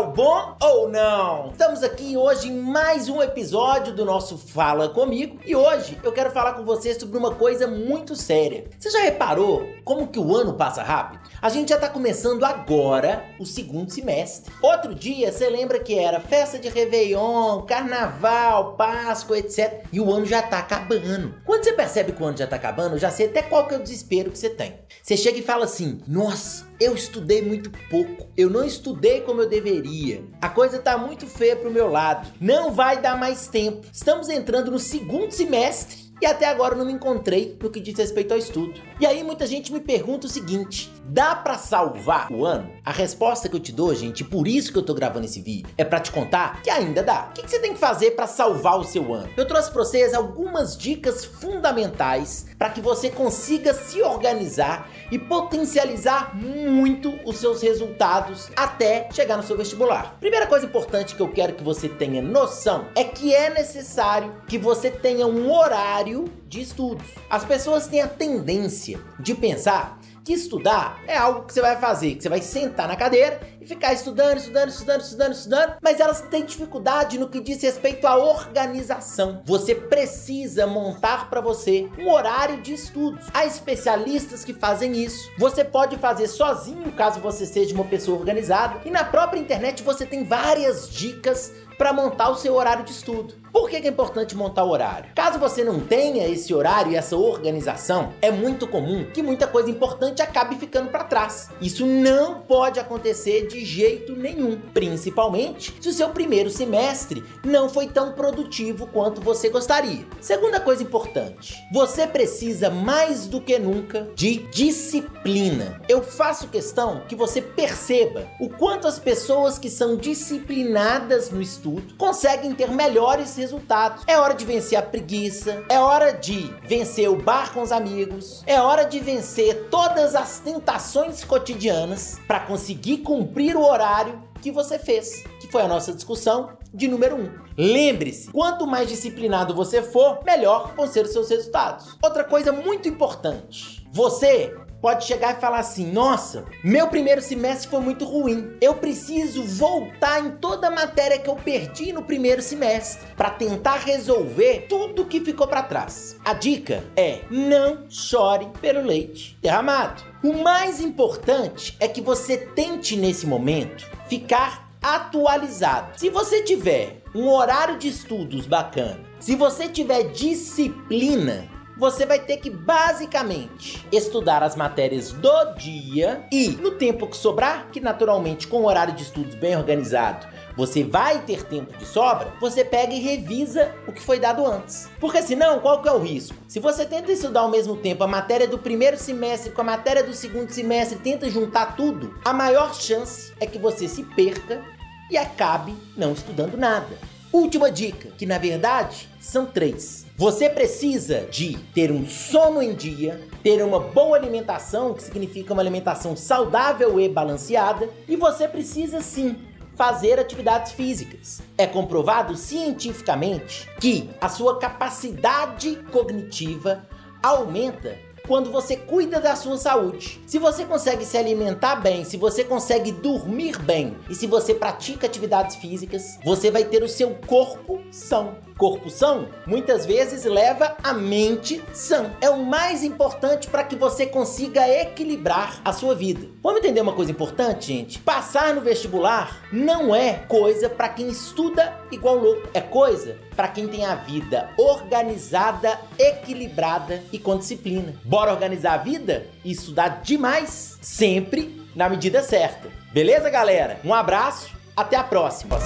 pessoal, 0.00 0.12
bom 0.12 0.56
ou 0.60 0.88
não? 0.88 1.50
Estamos 1.50 1.82
aqui 1.82 2.16
hoje 2.16 2.48
em 2.48 2.56
mais 2.56 3.08
um 3.08 3.22
episódio 3.22 3.94
do 3.94 4.04
nosso 4.04 4.38
Fala 4.38 4.88
Comigo 4.88 5.38
e 5.44 5.54
hoje 5.54 5.98
eu 6.02 6.12
quero 6.12 6.30
falar 6.30 6.54
com 6.54 6.64
você 6.64 6.98
sobre 6.98 7.18
uma 7.18 7.34
coisa 7.34 7.66
muito 7.66 8.16
séria. 8.16 8.64
Você 8.78 8.90
já 8.90 9.00
reparou 9.00 9.66
como 9.84 10.08
que 10.08 10.18
o 10.18 10.34
ano 10.34 10.54
passa 10.54 10.82
rápido? 10.82 11.20
A 11.42 11.48
gente 11.48 11.68
já 11.68 11.78
tá 11.78 11.88
começando 11.88 12.44
agora 12.44 13.24
o 13.38 13.44
segundo 13.44 13.90
semestre. 13.90 14.52
Outro 14.62 14.94
dia 14.94 15.32
você 15.32 15.48
lembra 15.50 15.78
que 15.78 15.98
era 15.98 16.20
festa 16.20 16.58
de 16.58 16.68
Réveillon, 16.68 17.62
Carnaval, 17.62 18.76
Páscoa, 18.76 19.38
etc. 19.38 19.84
E 19.92 20.00
o 20.00 20.12
ano 20.12 20.24
já 20.24 20.40
tá 20.40 20.58
acabando. 20.58 21.34
Quando 21.44 21.64
você 21.64 21.72
percebe 21.72 22.12
que 22.12 22.22
o 22.22 22.26
ano 22.26 22.38
já 22.38 22.46
tá 22.46 22.56
acabando, 22.56 22.94
eu 22.94 22.98
já 22.98 23.10
sei 23.10 23.26
até 23.26 23.42
qual 23.42 23.66
que 23.66 23.74
é 23.74 23.78
o 23.78 23.82
desespero 23.82 24.30
que 24.30 24.38
você 24.38 24.50
tem. 24.50 24.78
Você 25.02 25.16
chega 25.16 25.38
e 25.38 25.42
fala 25.42 25.64
assim: 25.64 26.00
Nossa, 26.06 26.69
eu 26.80 26.94
estudei 26.94 27.42
muito 27.42 27.70
pouco. 27.90 28.26
Eu 28.36 28.48
não 28.48 28.64
estudei 28.64 29.20
como 29.20 29.42
eu 29.42 29.48
deveria. 29.48 30.24
A 30.40 30.48
coisa 30.48 30.78
tá 30.78 30.96
muito 30.96 31.26
feia 31.26 31.54
pro 31.54 31.70
meu 31.70 31.88
lado. 31.88 32.32
Não 32.40 32.72
vai 32.72 33.00
dar 33.00 33.18
mais 33.18 33.46
tempo. 33.46 33.86
Estamos 33.92 34.30
entrando 34.30 34.70
no 34.70 34.78
segundo 34.78 35.30
semestre 35.30 36.09
e 36.20 36.26
até 36.26 36.46
agora 36.46 36.74
não 36.74 36.84
me 36.84 36.92
encontrei 36.92 37.56
no 37.60 37.70
que 37.70 37.80
diz 37.80 37.96
respeito 37.96 38.32
ao 38.32 38.38
estudo. 38.38 38.80
E 39.00 39.06
aí 39.06 39.22
muita 39.22 39.46
gente 39.46 39.72
me 39.72 39.80
pergunta 39.80 40.26
o 40.26 40.30
seguinte: 40.30 40.92
dá 41.04 41.34
para 41.34 41.56
salvar 41.56 42.30
o 42.30 42.44
ano? 42.44 42.70
A 42.84 42.92
resposta 42.92 43.48
que 43.48 43.56
eu 43.56 43.60
te 43.60 43.72
dou, 43.72 43.94
gente, 43.94 44.24
por 44.24 44.46
isso 44.46 44.72
que 44.72 44.78
eu 44.78 44.82
tô 44.82 44.94
gravando 44.94 45.26
esse 45.26 45.40
vídeo, 45.40 45.68
é 45.78 45.84
para 45.84 46.00
te 46.00 46.12
contar 46.12 46.60
que 46.62 46.70
ainda 46.70 47.02
dá. 47.02 47.30
O 47.30 47.32
que 47.32 47.48
você 47.48 47.58
tem 47.58 47.72
que 47.72 47.78
fazer 47.78 48.12
para 48.12 48.26
salvar 48.26 48.78
o 48.78 48.84
seu 48.84 49.14
ano? 49.14 49.30
Eu 49.36 49.46
trouxe 49.46 49.70
para 49.70 49.84
vocês 49.84 50.14
algumas 50.14 50.76
dicas 50.76 51.24
fundamentais 51.24 52.46
para 52.58 52.70
que 52.70 52.80
você 52.80 53.10
consiga 53.10 53.72
se 53.72 54.02
organizar 54.02 54.88
e 55.10 55.18
potencializar 55.18 56.36
muito 56.36 57.18
os 57.24 57.36
seus 57.36 57.62
resultados 57.62 58.50
até 58.54 59.08
chegar 59.12 59.36
no 59.36 59.42
seu 59.42 59.56
vestibular. 59.56 60.16
Primeira 60.20 60.46
coisa 60.46 60.66
importante 60.66 61.14
que 61.14 61.22
eu 61.22 61.28
quero 61.28 61.54
que 61.54 61.64
você 61.64 61.88
tenha 61.88 62.22
noção 62.22 62.88
é 62.94 63.04
que 63.04 63.34
é 63.34 63.50
necessário 63.50 64.34
que 64.46 64.58
você 64.58 64.90
tenha 64.90 65.26
um 65.26 65.52
horário 65.52 66.09
de 66.46 66.60
estudos. 66.60 67.06
As 67.28 67.44
pessoas 67.44 67.86
têm 67.86 68.00
a 68.00 68.08
tendência 68.08 69.00
de 69.18 69.34
pensar 69.34 69.98
que 70.24 70.32
estudar 70.32 71.02
é 71.06 71.16
algo 71.16 71.44
que 71.44 71.52
você 71.52 71.60
vai 71.60 71.76
fazer, 71.76 72.14
que 72.14 72.22
você 72.22 72.28
vai 72.28 72.42
sentar 72.42 72.86
na 72.86 72.96
cadeira 72.96 73.40
ficar 73.70 73.92
estudando, 73.92 74.38
estudando, 74.38 74.68
estudando, 74.68 75.00
estudando, 75.00 75.32
estudando, 75.32 75.74
mas 75.80 76.00
elas 76.00 76.22
têm 76.22 76.44
dificuldade 76.44 77.18
no 77.18 77.28
que 77.28 77.40
diz 77.40 77.62
respeito 77.62 78.04
à 78.04 78.16
organização. 78.16 79.42
Você 79.44 79.76
precisa 79.76 80.66
montar 80.66 81.30
para 81.30 81.40
você 81.40 81.88
um 81.96 82.10
horário 82.10 82.60
de 82.60 82.74
estudos. 82.74 83.28
Há 83.32 83.46
especialistas 83.46 84.44
que 84.44 84.52
fazem 84.52 85.00
isso. 85.00 85.30
Você 85.38 85.62
pode 85.62 85.96
fazer 85.98 86.26
sozinho, 86.26 86.90
caso 86.92 87.20
você 87.20 87.46
seja 87.46 87.72
uma 87.72 87.84
pessoa 87.84 88.18
organizada, 88.18 88.80
e 88.84 88.90
na 88.90 89.04
própria 89.04 89.38
internet 89.38 89.84
você 89.84 90.04
tem 90.04 90.24
várias 90.24 90.90
dicas 90.90 91.52
para 91.80 91.94
montar 91.94 92.28
o 92.28 92.36
seu 92.36 92.56
horário 92.56 92.84
de 92.84 92.90
estudo. 92.90 93.32
Por 93.50 93.70
que, 93.70 93.76
é 93.76 93.88
importante 93.88 94.36
montar 94.36 94.64
o 94.64 94.68
horário? 94.68 95.10
Caso 95.14 95.38
você 95.38 95.64
não 95.64 95.80
tenha 95.80 96.28
esse 96.28 96.52
horário 96.52 96.92
e 96.92 96.94
essa 96.94 97.16
organização, 97.16 98.12
é 98.20 98.30
muito 98.30 98.66
comum 98.66 99.06
que 99.06 99.22
muita 99.22 99.46
coisa 99.46 99.70
importante 99.70 100.20
acabe 100.20 100.56
ficando 100.56 100.90
para 100.90 101.04
trás. 101.04 101.48
Isso 101.58 101.86
não 101.86 102.42
pode 102.42 102.78
acontecer 102.78 103.46
de 103.46 103.59
jeito 103.64 104.14
nenhum, 104.14 104.58
principalmente 104.72 105.74
se 105.80 105.88
o 105.88 105.92
seu 105.92 106.10
primeiro 106.10 106.50
semestre 106.50 107.22
não 107.44 107.68
foi 107.68 107.86
tão 107.88 108.12
produtivo 108.12 108.86
quanto 108.86 109.20
você 109.20 109.48
gostaria. 109.48 110.06
Segunda 110.20 110.60
coisa 110.60 110.82
importante, 110.82 111.54
você 111.72 112.06
precisa 112.06 112.70
mais 112.70 113.26
do 113.26 113.40
que 113.40 113.58
nunca 113.58 114.08
de 114.14 114.38
disciplina. 114.50 115.80
Eu 115.88 116.02
faço 116.02 116.48
questão 116.48 117.02
que 117.08 117.16
você 117.16 117.40
perceba 117.40 118.28
o 118.40 118.48
quanto 118.48 118.86
as 118.86 118.98
pessoas 118.98 119.58
que 119.58 119.70
são 119.70 119.96
disciplinadas 119.96 121.30
no 121.30 121.40
estudo 121.40 121.94
conseguem 121.96 122.52
ter 122.52 122.70
melhores 122.70 123.36
resultados. 123.36 124.04
É 124.06 124.18
hora 124.18 124.34
de 124.34 124.44
vencer 124.44 124.78
a 124.78 124.82
preguiça, 124.82 125.62
é 125.68 125.78
hora 125.78 126.12
de 126.12 126.52
vencer 126.62 127.08
o 127.08 127.16
bar 127.16 127.52
com 127.52 127.62
os 127.62 127.72
amigos, 127.72 128.42
é 128.46 128.60
hora 128.60 128.84
de 128.84 128.98
vencer 128.98 129.68
todas 129.70 130.14
as 130.14 130.38
tentações 130.38 131.24
cotidianas 131.24 132.20
para 132.26 132.40
conseguir 132.40 132.98
cumprir 132.98 133.39
o 133.56 133.64
horário 133.64 134.22
que 134.40 134.50
você 134.50 134.78
fez, 134.78 135.24
que 135.40 135.48
foi 135.48 135.62
a 135.62 135.68
nossa 135.68 135.92
discussão 135.92 136.50
de 136.72 136.88
número 136.88 137.16
1. 137.16 137.18
Um. 137.18 137.30
Lembre-se, 137.56 138.30
quanto 138.30 138.66
mais 138.66 138.88
disciplinado 138.88 139.54
você 139.54 139.82
for, 139.82 140.20
melhor 140.24 140.74
vão 140.76 140.86
ser 140.86 141.04
os 141.04 141.12
seus 141.12 141.28
resultados. 141.28 141.96
Outra 142.02 142.24
coisa 142.24 142.52
muito 142.52 142.88
importante, 142.88 143.86
você 143.92 144.54
pode 144.80 145.04
chegar 145.04 145.36
e 145.36 145.40
falar 145.40 145.58
assim: 145.58 145.90
nossa, 145.90 146.44
meu 146.64 146.88
primeiro 146.88 147.20
semestre 147.20 147.68
foi 147.68 147.80
muito 147.80 148.04
ruim. 148.04 148.56
Eu 148.60 148.74
preciso 148.74 149.42
voltar 149.44 150.24
em 150.24 150.30
toda 150.32 150.68
a 150.68 150.70
matéria 150.70 151.18
que 151.18 151.28
eu 151.28 151.36
perdi 151.36 151.92
no 151.92 152.02
primeiro 152.02 152.42
semestre 152.42 153.06
para 153.16 153.30
tentar 153.30 153.76
resolver 153.76 154.66
tudo 154.68 155.06
que 155.06 155.20
ficou 155.20 155.46
para 155.46 155.62
trás. 155.62 156.16
A 156.24 156.32
dica 156.32 156.84
é: 156.96 157.20
não 157.30 157.84
chore 157.88 158.48
pelo 158.60 158.82
leite 158.82 159.38
derramado. 159.42 160.02
O 160.22 160.42
mais 160.42 160.80
importante 160.80 161.76
é 161.80 161.88
que 161.88 162.00
você 162.00 162.36
tente 162.36 162.96
nesse 162.96 163.26
momento 163.26 163.88
ficar 164.08 164.70
atualizado. 164.82 165.98
Se 165.98 166.08
você 166.10 166.42
tiver 166.42 167.02
um 167.14 167.28
horário 167.28 167.78
de 167.78 167.88
estudos 167.88 168.46
bacana, 168.46 169.00
se 169.18 169.34
você 169.34 169.68
tiver 169.68 170.04
disciplina, 170.12 171.48
você 171.80 172.04
vai 172.04 172.18
ter 172.18 172.36
que 172.36 172.50
basicamente 172.50 173.86
estudar 173.90 174.42
as 174.42 174.54
matérias 174.54 175.12
do 175.12 175.54
dia 175.54 176.26
e 176.30 176.48
no 176.48 176.72
tempo 176.72 177.06
que 177.06 177.16
sobrar, 177.16 177.70
que 177.72 177.80
naturalmente 177.80 178.46
com 178.46 178.58
o 178.58 178.66
horário 178.66 178.94
de 178.94 179.02
estudos 179.02 179.34
bem 179.34 179.56
organizado, 179.56 180.26
você 180.54 180.84
vai 180.84 181.22
ter 181.22 181.42
tempo 181.44 181.74
de 181.78 181.86
sobra, 181.86 182.34
você 182.38 182.62
pega 182.62 182.92
e 182.92 183.00
revisa 183.00 183.74
o 183.88 183.92
que 183.92 184.02
foi 184.02 184.20
dado 184.20 184.46
antes. 184.46 184.90
Porque 185.00 185.22
senão, 185.22 185.58
qual 185.60 185.80
que 185.80 185.88
é 185.88 185.92
o 185.92 185.98
risco? 185.98 186.36
Se 186.46 186.60
você 186.60 186.84
tenta 186.84 187.12
estudar 187.12 187.40
ao 187.40 187.50
mesmo 187.50 187.74
tempo 187.74 188.04
a 188.04 188.06
matéria 188.06 188.46
do 188.46 188.58
primeiro 188.58 188.98
semestre 188.98 189.50
com 189.50 189.62
a 189.62 189.64
matéria 189.64 190.04
do 190.04 190.12
segundo 190.12 190.50
semestre, 190.50 190.98
tenta 190.98 191.30
juntar 191.30 191.76
tudo, 191.76 192.14
a 192.22 192.34
maior 192.34 192.74
chance 192.74 193.32
é 193.40 193.46
que 193.46 193.58
você 193.58 193.88
se 193.88 194.04
perca 194.04 194.62
e 195.10 195.16
acabe 195.16 195.74
não 195.96 196.12
estudando 196.12 196.58
nada. 196.58 197.19
Última 197.32 197.70
dica, 197.70 198.10
que 198.18 198.26
na 198.26 198.38
verdade 198.38 199.08
são 199.20 199.46
três. 199.46 200.04
Você 200.16 200.50
precisa 200.50 201.28
de 201.30 201.56
ter 201.72 201.92
um 201.92 202.04
sono 202.04 202.60
em 202.60 202.74
dia, 202.74 203.20
ter 203.40 203.62
uma 203.62 203.78
boa 203.78 204.16
alimentação, 204.16 204.92
que 204.92 205.02
significa 205.02 205.52
uma 205.52 205.62
alimentação 205.62 206.16
saudável 206.16 206.98
e 206.98 207.08
balanceada, 207.08 207.88
e 208.08 208.16
você 208.16 208.48
precisa 208.48 209.00
sim 209.00 209.36
fazer 209.76 210.18
atividades 210.18 210.72
físicas. 210.72 211.40
É 211.56 211.68
comprovado 211.68 212.36
cientificamente 212.36 213.70
que 213.80 214.10
a 214.20 214.28
sua 214.28 214.58
capacidade 214.58 215.76
cognitiva 215.92 216.84
aumenta 217.22 217.96
quando 218.30 218.52
você 218.52 218.76
cuida 218.76 219.18
da 219.18 219.34
sua 219.34 219.58
saúde. 219.58 220.20
Se 220.24 220.38
você 220.38 220.64
consegue 220.64 221.04
se 221.04 221.18
alimentar 221.18 221.74
bem, 221.74 222.04
se 222.04 222.16
você 222.16 222.44
consegue 222.44 222.92
dormir 222.92 223.58
bem 223.58 223.96
e 224.08 224.14
se 224.14 224.28
você 224.28 224.54
pratica 224.54 225.08
atividades 225.08 225.56
físicas, 225.56 226.16
você 226.24 226.48
vai 226.48 226.62
ter 226.62 226.80
o 226.84 226.88
seu 226.88 227.10
corpo 227.26 227.80
são. 227.90 228.36
Corpo 228.56 228.88
são 228.90 229.26
muitas 229.46 229.86
vezes 229.86 230.24
leva 230.26 230.76
a 230.82 230.92
mente 230.92 231.60
sã. 231.72 232.12
É 232.20 232.30
o 232.30 232.44
mais 232.44 232.84
importante 232.84 233.48
para 233.48 233.64
que 233.64 233.74
você 233.74 234.06
consiga 234.06 234.68
equilibrar 234.68 235.60
a 235.64 235.72
sua 235.72 235.94
vida. 235.94 236.28
Vamos 236.40 236.60
entender 236.60 236.82
uma 236.82 236.92
coisa 236.92 237.10
importante, 237.10 237.68
gente? 237.68 237.98
Passar 237.98 238.54
no 238.54 238.60
vestibular 238.60 239.42
não 239.50 239.92
é 239.92 240.12
coisa 240.28 240.68
para 240.68 240.90
quem 240.90 241.08
estuda 241.08 241.74
igual 241.90 242.16
louco. 242.16 242.48
É 242.54 242.60
coisa 242.60 243.18
para 243.34 243.48
quem 243.48 243.66
tem 243.66 243.86
a 243.86 243.94
vida 243.94 244.50
organizada, 244.58 245.80
equilibrada 245.98 247.02
e 247.10 247.18
com 247.18 247.38
disciplina. 247.38 247.94
Bora 248.20 248.34
organizar 248.34 248.74
a 248.74 248.76
vida 248.76 249.28
e 249.42 249.50
estudar 249.50 250.02
demais, 250.02 250.78
sempre 250.82 251.58
na 251.74 251.88
medida 251.88 252.22
certa. 252.22 252.68
Beleza, 252.92 253.30
galera? 253.30 253.80
Um 253.82 253.94
abraço, 253.94 254.50
até 254.76 254.94
a 254.94 255.02
próxima. 255.02 255.56